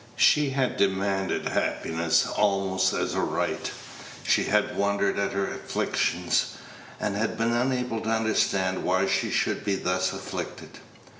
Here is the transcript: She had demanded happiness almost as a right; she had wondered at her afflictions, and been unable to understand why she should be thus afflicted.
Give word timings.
She 0.17 0.49
had 0.49 0.77
demanded 0.77 1.47
happiness 1.47 2.25
almost 2.25 2.91
as 2.91 3.13
a 3.13 3.19
right; 3.21 3.69
she 4.23 4.45
had 4.45 4.75
wondered 4.75 5.19
at 5.19 5.31
her 5.33 5.45
afflictions, 5.47 6.55
and 6.99 7.13
been 7.37 7.51
unable 7.53 8.01
to 8.01 8.09
understand 8.09 8.83
why 8.83 9.05
she 9.05 9.29
should 9.29 9.63
be 9.63 9.75
thus 9.75 10.11
afflicted. 10.11 10.79